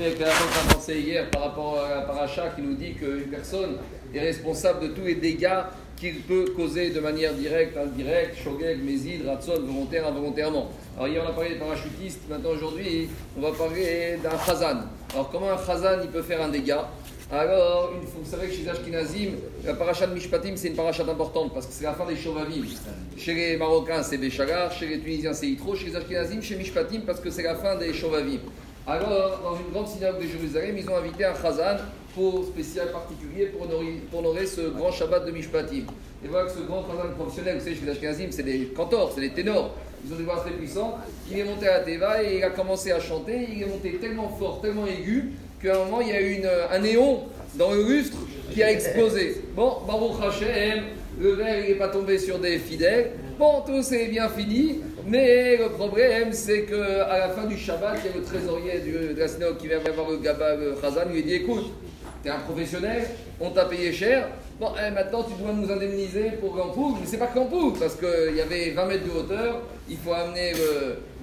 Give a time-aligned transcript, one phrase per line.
[0.00, 3.76] avec la qu'on pensé hier par rapport à la paracha qui nous dit qu'une personne
[4.14, 5.62] est responsable de tous les dégâts
[5.96, 10.70] qu'il peut causer de manière directe, indirecte, shogeg, mésid, ratson, volontaire, involontairement.
[10.96, 14.82] Alors hier on a parlé des parachutistes, maintenant aujourd'hui on va parler d'un chazan.
[15.12, 16.88] Alors comment un chazan il peut faire un dégât?
[17.32, 19.30] Alors, vous savez que chez Ashkenazim,
[19.64, 22.64] la paracha de Mishpatim, c'est une paracha importante parce que c'est la fin des Shovavim.
[23.16, 27.00] Chez les Marocains, c'est Béchagar, chez les Tunisiens, c'est Yitro, chez les Ashkenazim, chez Mishpatim,
[27.06, 28.40] parce que c'est la fin des Shovavim.
[28.86, 31.78] Alors, dans une grande synagogue de Jérusalem, ils ont invité un chazan
[32.14, 33.62] pour spécial particulier pour
[34.18, 35.84] honorer, ce grand Shabbat de Mishpatim.
[36.22, 39.12] Et voilà que ce grand chazan professionnel, vous savez, chez les Ashkenazim, c'est des cantors,
[39.14, 39.74] c'est des ténors.
[40.06, 40.96] Ils ont des voix très puissantes.
[41.30, 43.48] Il est monté à la Teva et il a commencé à chanter.
[43.50, 45.32] Il est monté tellement fort, tellement aigu
[45.62, 47.22] qu'à un moment, il y a eu un néon
[47.54, 48.18] dans le lustre
[48.52, 49.44] qui a explosé.
[49.56, 50.84] Bon, Baruch Hashem,
[51.18, 53.12] le verre n'est pas tombé sur des fidèles.
[53.38, 58.10] Bon, tout c'est bien fini, mais le problème c'est qu'à la fin du Shabbat, il
[58.10, 61.22] y a le trésorier de la synagogue qui vient voir le Gaba, le Khazan, lui
[61.22, 61.72] dit écoute,
[62.22, 63.04] tu es un professionnel,
[63.40, 64.28] on t'a payé cher,
[64.60, 68.36] Bon, eh, maintenant tu dois nous indemniser pour l'ampoule, mais c'est pas l'ampoule, parce qu'il
[68.36, 70.52] y avait 20 mètres de hauteur, il faut amener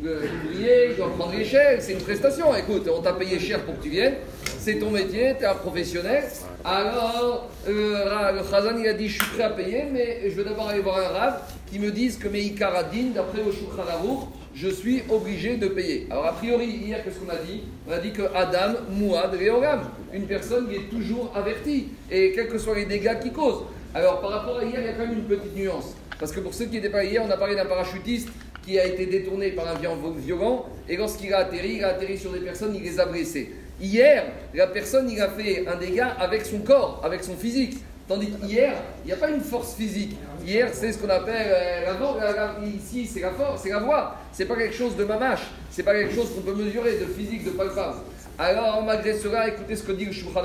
[0.04, 2.54] l'ouvrier, il doit prendre l'échelle, c'est une prestation.
[2.54, 4.16] Écoute, on t'a payé cher pour que tu viennes,
[4.60, 6.26] c'est ton métier, tu es un professionnel.
[6.66, 10.44] Alors, euh, le Khazan il a dit Je suis prêt à payer, mais je vais
[10.44, 14.68] d'abord aller voir un rave qui me dise que mes Ikaradin, d'après le Shulchan je
[14.68, 16.08] suis obligé de payer.
[16.10, 17.62] Alors, a priori, hier, qu'est-ce qu'on a dit?
[17.88, 22.50] On a dit que Adam, Mouad, Réogam, une personne qui est toujours avertie, et quels
[22.50, 23.64] que soient les dégâts qu'il cause.
[23.96, 25.96] Alors, par rapport à hier, il y a quand même une petite nuance.
[26.20, 28.30] Parce que pour ceux qui n'étaient pas hier, on a parlé d'un parachutiste
[28.64, 32.32] qui a été détourné par un violent, et lorsqu'il a atterri, il a atterri sur
[32.32, 33.52] des personnes, il les a blessés.
[33.82, 37.78] Hier, la personne, il a fait un dégât avec son corps, avec son physique.
[38.08, 38.74] Tandis qu'hier,
[39.04, 40.16] il n'y a pas une force physique.
[40.46, 42.18] Hier, c'est ce qu'on appelle euh, la voix.
[42.66, 44.16] Ici, c'est la force, c'est la voix.
[44.32, 45.48] C'est pas quelque chose de mamache.
[45.72, 47.98] C'est pas quelque chose qu'on peut mesurer, de physique, de palpable.
[48.38, 50.44] Alors, malgré cela, écoutez ce que dit le Shulchan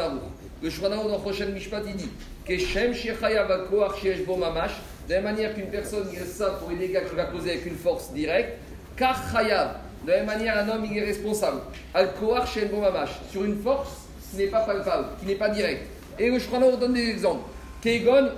[0.62, 2.10] Le Shulchan dans prochain Mishpat, il dit
[2.46, 2.92] Keshem
[4.38, 4.72] mamash.
[5.06, 7.66] De la même manière qu'une personne, il ça pour les dégâts qu'il va causer avec
[7.66, 8.58] une force directe.
[8.96, 11.60] Kar De la même manière, un homme, il est responsable.
[11.94, 12.58] Al koach.
[13.30, 13.90] Sur une force
[14.30, 15.86] qui n'est pas palpable, qui n'est pas directe.
[16.18, 17.44] Et le Shulchan donne des exemples.
[17.82, 18.30] Kegon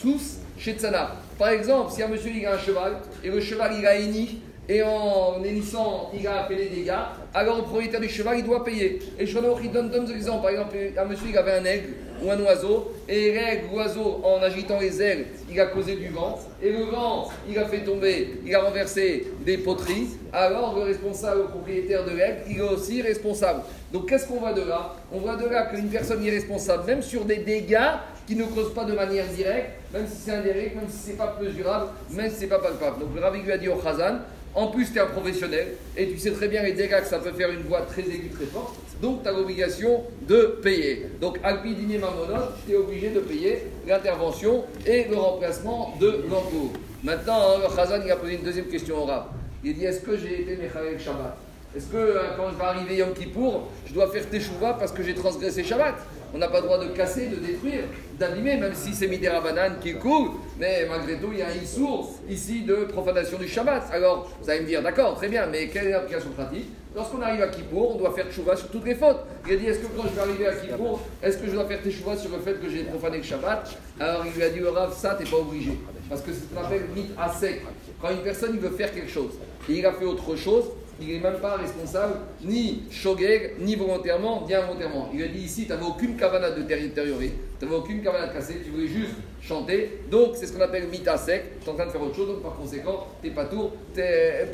[0.00, 0.20] sous
[0.58, 1.16] Shetzana.
[1.38, 4.40] Par exemple, si un monsieur il a un cheval et le cheval il a hennit
[4.68, 6.92] et en hennissant il a fait des dégâts,
[7.34, 9.00] alors le propriétaire du cheval il doit payer.
[9.18, 10.42] Et je il donne deux exemples.
[10.42, 14.40] Par exemple, un monsieur il avait un aigle ou un oiseau et l'aigle, l'oiseau en
[14.40, 18.40] agitant les ailes, il a causé du vent et le vent il a fait tomber,
[18.46, 20.06] il a renversé des poteries.
[20.32, 23.62] Alors le responsable, le propriétaire de l'aigle, il est aussi responsable.
[23.92, 24.94] Donc qu'est-ce qu'on voit de là?
[25.12, 27.90] On voit de là qu'une personne est responsable même sur des dégâts
[28.28, 31.36] qui ne cause pas de manière directe, même si c'est indirect, même si c'est pas
[31.42, 33.00] mesurable, même si c'est pas palpable.
[33.00, 34.18] Donc le Rabbi lui a dit au Khazan,
[34.54, 37.18] en plus tu es un professionnel et tu sais très bien les dégâts que ça
[37.18, 41.06] peut faire une voix très aiguë, très forte, donc tu as l'obligation de payer.
[41.20, 46.70] Donc Alpi Dini Mamonot, tu es obligé de payer l'intervention et le remplacement de l'emploi.
[47.02, 49.24] Maintenant, le Khazan il a posé une deuxième question au Rab.
[49.64, 51.36] Il dit est-ce que j'ai été Mechalek Shabbat?
[51.74, 55.02] Est-ce que euh, quand je vais arriver Yom Kippour, je dois faire Teshuvah parce que
[55.02, 55.94] j'ai transgressé Shabbat?
[56.34, 57.84] On n'a pas le droit de casser, de détruire,
[58.18, 61.66] d'abîmer, même si c'est Midera Banane qui coule, mais malgré tout, il y a une
[61.66, 63.84] source ici de profanation du Shabbat.
[63.92, 66.68] Alors, vous allez me dire, d'accord, très bien, mais quelle est l'application pratique?
[66.94, 69.20] Lorsqu'on arrive à Kippour, on doit faire tchouva sur toutes les fautes.
[69.46, 71.64] Il a dit, est-ce que quand je vais arriver à Kippour, est-ce que je dois
[71.64, 73.78] faire tchouva sur le fait que j'ai profané le Shabbat?
[73.98, 75.78] Alors il lui a dit, au Rav, ça, t'es pas obligé.
[76.08, 77.62] Parce que c'est ce qu'on appelle mit à sec.
[78.00, 79.32] Quand une personne, veut faire quelque chose,
[79.68, 80.64] et il a fait autre chose,
[81.02, 82.14] il n'est même pas responsable,
[82.44, 85.10] ni shogeg, ni volontairement, ni involontairement.
[85.12, 88.32] Il a dit ici, tu n'avais aucune cavana de détériorer, tu n'avais aucune cavana de
[88.32, 90.00] casser, tu voulais juste chanter.
[90.10, 92.28] Donc, c'est ce qu'on appelle mita sec, tu es en train de faire autre chose,
[92.28, 93.72] donc par conséquent, tu n'es pas tour.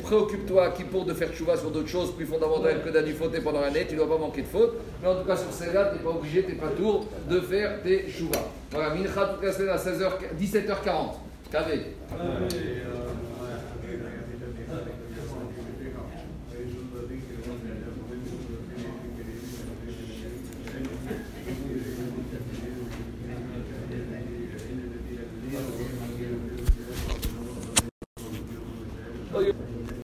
[0.03, 3.61] Préoccupe-toi qui pour de faire chouva sur d'autres choses plus fondamentales que d'aller faute pendant
[3.61, 4.73] l'année, tu ne dois pas manquer de faute.
[5.01, 7.39] Mais en tout cas, sur celle-là, tu n'es pas obligé, tu n'es pas tour de
[7.39, 8.39] faire tes chouva.
[8.71, 11.13] Voilà, mincha toute la semaine à 16h, 17h40.
[11.51, 11.79] Kavé.